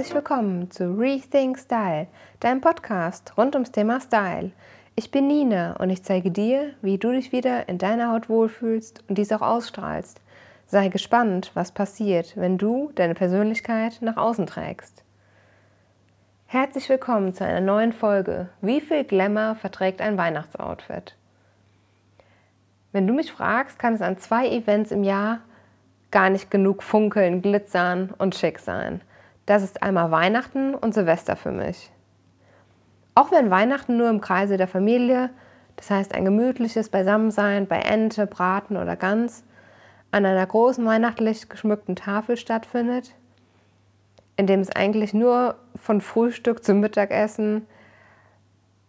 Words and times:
Herzlich 0.00 0.14
willkommen 0.14 0.70
zu 0.70 0.98
Rethink 0.98 1.58
Style, 1.58 2.06
deinem 2.40 2.62
Podcast 2.62 3.36
rund 3.36 3.54
ums 3.54 3.70
Thema 3.70 4.00
Style. 4.00 4.50
Ich 4.96 5.10
bin 5.10 5.26
Nina 5.26 5.76
und 5.76 5.90
ich 5.90 6.02
zeige 6.02 6.30
dir, 6.30 6.70
wie 6.80 6.96
du 6.96 7.12
dich 7.12 7.32
wieder 7.32 7.68
in 7.68 7.76
deiner 7.76 8.10
Haut 8.10 8.30
wohlfühlst 8.30 9.04
und 9.08 9.18
dies 9.18 9.30
auch 9.30 9.42
ausstrahlst. 9.42 10.22
Sei 10.66 10.88
gespannt, 10.88 11.50
was 11.52 11.72
passiert, 11.72 12.34
wenn 12.38 12.56
du 12.56 12.90
deine 12.94 13.12
Persönlichkeit 13.12 13.98
nach 14.00 14.16
außen 14.16 14.46
trägst. 14.46 15.04
Herzlich 16.46 16.88
willkommen 16.88 17.34
zu 17.34 17.44
einer 17.44 17.60
neuen 17.60 17.92
Folge. 17.92 18.48
Wie 18.62 18.80
viel 18.80 19.04
Glamour 19.04 19.56
verträgt 19.56 20.00
ein 20.00 20.16
Weihnachtsoutfit? 20.16 21.14
Wenn 22.92 23.06
du 23.06 23.12
mich 23.12 23.30
fragst, 23.30 23.78
kann 23.78 23.92
es 23.92 24.00
an 24.00 24.16
zwei 24.16 24.48
Events 24.48 24.92
im 24.92 25.04
Jahr 25.04 25.40
gar 26.10 26.30
nicht 26.30 26.50
genug 26.50 26.82
funkeln, 26.82 27.42
glitzern 27.42 28.14
und 28.16 28.34
schick 28.34 28.60
sein. 28.60 29.02
Das 29.46 29.62
ist 29.62 29.82
einmal 29.82 30.10
Weihnachten 30.10 30.74
und 30.74 30.94
Silvester 30.94 31.36
für 31.36 31.50
mich. 31.50 31.90
Auch 33.14 33.32
wenn 33.32 33.50
Weihnachten 33.50 33.96
nur 33.96 34.08
im 34.08 34.20
Kreise 34.20 34.56
der 34.56 34.68
Familie, 34.68 35.30
das 35.76 35.90
heißt 35.90 36.14
ein 36.14 36.24
gemütliches 36.24 36.88
Beisammensein 36.88 37.66
bei 37.66 37.80
Ente, 37.80 38.26
Braten 38.26 38.76
oder 38.76 38.96
Gans, 38.96 39.44
an 40.12 40.26
einer 40.26 40.46
großen 40.46 40.84
weihnachtlich 40.84 41.48
geschmückten 41.48 41.96
Tafel 41.96 42.36
stattfindet, 42.36 43.14
in 44.36 44.46
dem 44.46 44.60
es 44.60 44.74
eigentlich 44.74 45.14
nur 45.14 45.56
von 45.76 46.00
Frühstück 46.00 46.64
zum 46.64 46.80
Mittagessen, 46.80 47.66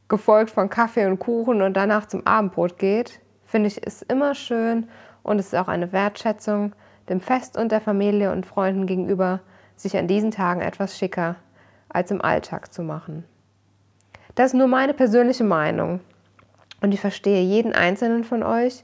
gefolgt 0.07 0.51
von 0.51 0.69
Kaffee 0.69 1.05
und 1.05 1.19
Kuchen 1.19 1.61
und 1.61 1.75
danach 1.75 2.05
zum 2.05 2.25
Abendbrot 2.27 2.77
geht, 2.77 3.21
finde 3.45 3.67
ich 3.67 3.85
es 3.85 4.01
immer 4.01 4.35
schön 4.35 4.89
und 5.23 5.39
es 5.39 5.47
ist 5.47 5.55
auch 5.55 5.67
eine 5.67 5.91
Wertschätzung 5.91 6.73
dem 7.09 7.21
Fest 7.21 7.57
und 7.57 7.71
der 7.71 7.81
Familie 7.81 8.31
und 8.31 8.45
Freunden 8.45 8.87
gegenüber, 8.87 9.41
sich 9.81 9.97
an 9.97 10.07
diesen 10.07 10.31
Tagen 10.31 10.61
etwas 10.61 10.97
schicker 10.97 11.35
als 11.89 12.11
im 12.11 12.21
Alltag 12.21 12.73
zu 12.73 12.83
machen. 12.83 13.25
Das 14.35 14.47
ist 14.47 14.53
nur 14.53 14.67
meine 14.67 14.93
persönliche 14.93 15.43
Meinung 15.43 15.99
und 16.81 16.93
ich 16.93 17.01
verstehe 17.01 17.43
jeden 17.43 17.73
einzelnen 17.73 18.23
von 18.23 18.43
euch, 18.43 18.83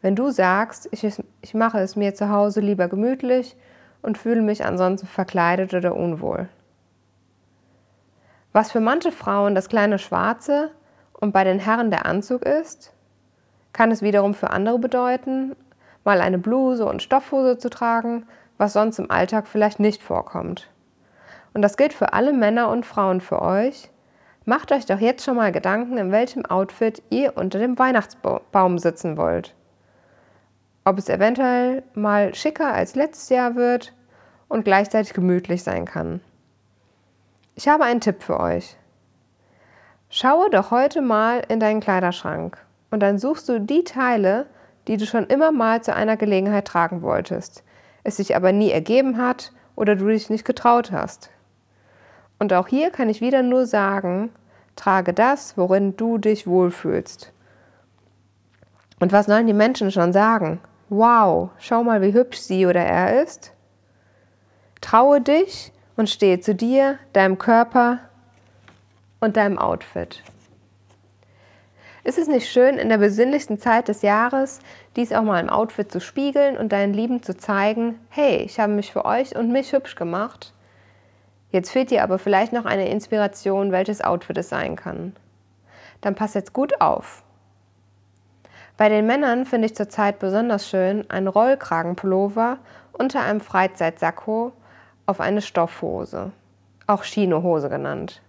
wenn 0.00 0.16
du 0.16 0.30
sagst, 0.30 0.88
ich, 0.90 1.06
ich 1.40 1.54
mache 1.54 1.78
es 1.78 1.96
mir 1.96 2.14
zu 2.14 2.28
Hause 2.28 2.60
lieber 2.60 2.88
gemütlich 2.88 3.56
und 4.02 4.18
fühle 4.18 4.42
mich 4.42 4.64
ansonsten 4.64 5.06
verkleidet 5.06 5.74
oder 5.74 5.94
unwohl. 5.94 6.48
Was 8.52 8.72
für 8.72 8.80
manche 8.80 9.12
Frauen 9.12 9.54
das 9.54 9.68
kleine 9.68 9.98
Schwarze 9.98 10.70
und 11.12 11.32
bei 11.32 11.44
den 11.44 11.60
Herren 11.60 11.90
der 11.90 12.04
Anzug 12.04 12.42
ist, 12.42 12.92
kann 13.72 13.90
es 13.90 14.02
wiederum 14.02 14.34
für 14.34 14.50
andere 14.50 14.78
bedeuten, 14.78 15.56
mal 16.04 16.20
eine 16.20 16.38
Bluse 16.38 16.84
und 16.84 17.02
Stoffhose 17.02 17.56
zu 17.56 17.70
tragen, 17.70 18.26
was 18.58 18.72
sonst 18.72 18.98
im 18.98 19.10
Alltag 19.10 19.46
vielleicht 19.46 19.80
nicht 19.80 20.02
vorkommt. 20.02 20.68
Und 21.54 21.62
das 21.62 21.76
gilt 21.76 21.92
für 21.92 22.12
alle 22.12 22.32
Männer 22.32 22.68
und 22.68 22.86
Frauen 22.86 23.20
für 23.20 23.42
euch. 23.42 23.90
Macht 24.44 24.72
euch 24.72 24.86
doch 24.86 25.00
jetzt 25.00 25.24
schon 25.24 25.36
mal 25.36 25.52
Gedanken, 25.52 25.98
in 25.98 26.12
welchem 26.12 26.46
Outfit 26.46 27.02
ihr 27.10 27.36
unter 27.36 27.58
dem 27.58 27.78
Weihnachtsbaum 27.78 28.78
sitzen 28.78 29.16
wollt 29.16 29.54
ob 30.84 30.98
es 30.98 31.08
eventuell 31.08 31.82
mal 31.94 32.34
schicker 32.34 32.72
als 32.72 32.94
letztes 32.94 33.28
Jahr 33.28 33.54
wird 33.54 33.92
und 34.48 34.64
gleichzeitig 34.64 35.14
gemütlich 35.14 35.62
sein 35.62 35.84
kann. 35.84 36.20
Ich 37.54 37.68
habe 37.68 37.84
einen 37.84 38.00
Tipp 38.00 38.22
für 38.22 38.40
euch. 38.40 38.76
Schaue 40.08 40.50
doch 40.50 40.70
heute 40.70 41.00
mal 41.00 41.42
in 41.48 41.60
deinen 41.60 41.80
Kleiderschrank 41.80 42.58
und 42.90 43.00
dann 43.00 43.18
suchst 43.18 43.48
du 43.48 43.60
die 43.60 43.84
Teile, 43.84 44.46
die 44.88 44.96
du 44.96 45.06
schon 45.06 45.26
immer 45.26 45.52
mal 45.52 45.82
zu 45.82 45.94
einer 45.94 46.16
Gelegenheit 46.16 46.66
tragen 46.66 47.02
wolltest, 47.02 47.62
es 48.04 48.16
sich 48.16 48.36
aber 48.36 48.52
nie 48.52 48.70
ergeben 48.70 49.18
hat 49.18 49.52
oder 49.76 49.96
du 49.96 50.06
dich 50.08 50.30
nicht 50.30 50.44
getraut 50.44 50.92
hast. 50.92 51.30
Und 52.38 52.52
auch 52.52 52.68
hier 52.68 52.90
kann 52.90 53.08
ich 53.08 53.20
wieder 53.20 53.42
nur 53.42 53.66
sagen, 53.66 54.30
trage 54.76 55.12
das, 55.12 55.56
worin 55.56 55.96
du 55.96 56.18
dich 56.18 56.46
wohlfühlst. 56.46 57.32
Und 59.00 59.12
was 59.12 59.26
sollen 59.26 59.46
die 59.46 59.52
Menschen 59.52 59.90
schon 59.90 60.12
sagen? 60.12 60.60
Wow, 60.88 61.50
schau 61.58 61.82
mal, 61.82 62.02
wie 62.02 62.12
hübsch 62.12 62.38
sie 62.38 62.66
oder 62.66 62.84
er 62.84 63.22
ist. 63.22 63.52
Traue 64.80 65.20
dich 65.20 65.72
und 65.96 66.10
stehe 66.10 66.40
zu 66.40 66.54
dir, 66.54 66.98
deinem 67.12 67.38
Körper 67.38 68.00
und 69.20 69.36
deinem 69.36 69.58
Outfit. 69.58 70.22
Ist 72.04 72.18
es 72.18 72.26
nicht 72.26 72.50
schön, 72.50 72.78
in 72.78 72.88
der 72.88 72.98
besinnlichsten 72.98 73.60
Zeit 73.60 73.86
des 73.86 74.02
Jahres 74.02 74.58
dies 74.96 75.12
auch 75.12 75.22
mal 75.22 75.40
im 75.40 75.48
Outfit 75.48 75.92
zu 75.92 76.00
spiegeln 76.00 76.56
und 76.56 76.72
deinen 76.72 76.94
Lieben 76.94 77.22
zu 77.22 77.36
zeigen, 77.36 78.00
hey, 78.08 78.38
ich 78.38 78.58
habe 78.58 78.72
mich 78.72 78.92
für 78.92 79.04
euch 79.04 79.36
und 79.36 79.52
mich 79.52 79.72
hübsch 79.72 79.94
gemacht? 79.94 80.52
Jetzt 81.52 81.70
fehlt 81.70 81.90
dir 81.90 82.02
aber 82.02 82.18
vielleicht 82.18 82.52
noch 82.52 82.64
eine 82.64 82.88
Inspiration, 82.88 83.70
welches 83.70 84.00
Outfit 84.02 84.38
es 84.38 84.48
sein 84.48 84.74
kann. 84.74 85.14
Dann 86.00 86.16
pass 86.16 86.34
jetzt 86.34 86.52
gut 86.52 86.80
auf. 86.80 87.22
Bei 88.76 88.88
den 88.88 89.06
Männern 89.06 89.44
finde 89.44 89.66
ich 89.66 89.76
zurzeit 89.76 90.18
besonders 90.18 90.68
schön 90.68 91.08
einen 91.08 91.28
Rollkragenpullover 91.28 92.58
unter 92.92 93.20
einem 93.20 93.40
Freizeitsacko 93.40 94.52
auf 95.06 95.20
eine 95.20 95.40
Stoffhose, 95.40 96.32
auch 96.88 97.04
Chinohose 97.04 97.68
genannt. 97.68 98.22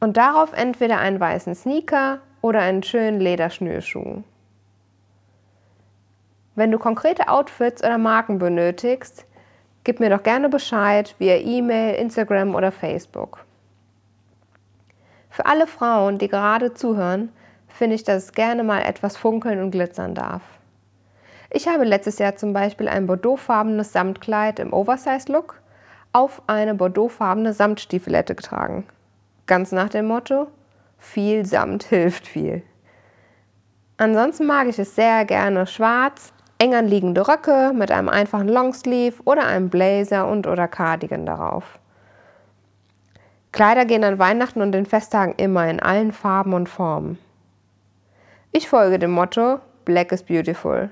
Und 0.00 0.16
darauf 0.16 0.54
entweder 0.54 0.98
einen 0.98 1.20
weißen 1.20 1.54
Sneaker 1.54 2.20
oder 2.40 2.60
einen 2.60 2.82
schönen 2.82 3.20
Lederschnürschuh. 3.20 4.22
Wenn 6.54 6.72
du 6.72 6.78
konkrete 6.78 7.28
Outfits 7.28 7.84
oder 7.84 7.98
Marken 7.98 8.38
benötigst, 8.38 9.26
gib 9.84 10.00
mir 10.00 10.10
doch 10.10 10.22
gerne 10.22 10.48
Bescheid 10.48 11.14
via 11.18 11.36
E-Mail, 11.36 11.94
Instagram 11.94 12.54
oder 12.54 12.72
Facebook. 12.72 13.44
Für 15.28 15.46
alle 15.46 15.66
Frauen, 15.66 16.18
die 16.18 16.28
gerade 16.28 16.74
zuhören, 16.74 17.30
finde 17.68 17.94
ich, 17.94 18.04
dass 18.04 18.24
es 18.24 18.32
gerne 18.32 18.64
mal 18.64 18.82
etwas 18.82 19.16
funkeln 19.16 19.60
und 19.60 19.70
glitzern 19.70 20.14
darf. 20.14 20.42
Ich 21.50 21.68
habe 21.68 21.84
letztes 21.84 22.18
Jahr 22.18 22.36
zum 22.36 22.52
Beispiel 22.52 22.88
ein 22.88 23.06
bordeauxfarbenes 23.06 23.92
Samtkleid 23.92 24.58
im 24.58 24.72
Oversize-Look 24.72 25.60
auf 26.12 26.42
eine 26.46 26.74
bordeauxfarbene 26.74 27.52
Samtstiefelette 27.52 28.34
getragen. 28.34 28.86
Ganz 29.50 29.72
nach 29.72 29.88
dem 29.88 30.06
Motto, 30.06 30.46
viel 30.96 31.44
Samt 31.44 31.82
hilft 31.82 32.28
viel. 32.28 32.62
Ansonsten 33.96 34.46
mag 34.46 34.68
ich 34.68 34.78
es 34.78 34.94
sehr 34.94 35.24
gerne 35.24 35.66
schwarz, 35.66 36.32
eng 36.58 36.72
anliegende 36.72 37.26
Röcke 37.26 37.72
mit 37.74 37.90
einem 37.90 38.08
einfachen 38.08 38.46
Longsleeve 38.46 39.20
oder 39.24 39.44
einem 39.44 39.68
Blazer 39.68 40.28
und 40.28 40.46
oder 40.46 40.68
Cardigan 40.68 41.26
darauf. 41.26 41.80
Kleider 43.50 43.86
gehen 43.86 44.04
an 44.04 44.20
Weihnachten 44.20 44.62
und 44.62 44.70
den 44.70 44.86
Festtagen 44.86 45.34
immer 45.36 45.68
in 45.68 45.80
allen 45.80 46.12
Farben 46.12 46.54
und 46.54 46.68
Formen. 46.68 47.18
Ich 48.52 48.68
folge 48.68 49.00
dem 49.00 49.10
Motto 49.10 49.58
Black 49.84 50.12
is 50.12 50.22
beautiful. 50.22 50.90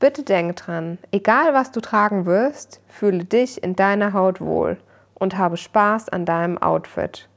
Bitte 0.00 0.24
denk 0.24 0.56
dran, 0.56 0.98
egal 1.12 1.54
was 1.54 1.70
du 1.70 1.80
tragen 1.80 2.26
wirst, 2.26 2.80
fühle 2.88 3.24
dich 3.24 3.62
in 3.62 3.76
deiner 3.76 4.14
Haut 4.14 4.40
wohl 4.40 4.78
und 5.14 5.38
habe 5.38 5.56
Spaß 5.56 6.08
an 6.08 6.24
deinem 6.24 6.58
Outfit. 6.58 7.28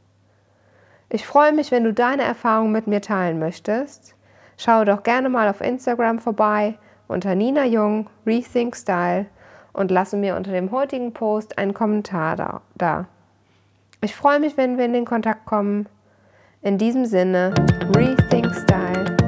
Ich 1.11 1.25
freue 1.25 1.53
mich, 1.53 1.71
wenn 1.71 1.83
du 1.83 1.91
deine 1.91 2.21
Erfahrungen 2.21 2.71
mit 2.71 2.85
mir 2.85 3.01
teilen 3.01 3.39
möchtest. 3.39 4.15
Schau 4.57 4.85
doch 4.85 5.01
gerne 5.01 5.27
mal 5.29 5.49
auf 5.49 5.59
Instagram 5.59 6.19
vorbei 6.19 6.77
unter 7.07 7.33
Nina 7.33 7.65
Jung 7.65 8.07
Rethink 8.27 8.75
Style 8.75 9.25
und 9.73 9.89
lasse 9.89 10.17
mir 10.17 10.35
unter 10.35 10.51
dem 10.51 10.69
heutigen 10.71 11.11
Post 11.11 11.57
einen 11.57 11.73
Kommentar 11.73 12.61
da. 12.75 13.07
Ich 14.01 14.15
freue 14.15 14.39
mich, 14.39 14.55
wenn 14.55 14.77
wir 14.77 14.85
in 14.85 14.93
den 14.93 15.05
Kontakt 15.05 15.45
kommen. 15.45 15.89
In 16.61 16.77
diesem 16.77 17.05
Sinne, 17.05 17.55
Rethink 17.95 18.53
Style. 18.53 19.18